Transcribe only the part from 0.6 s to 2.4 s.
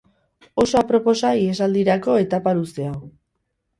Oso aproposa ihesaldirako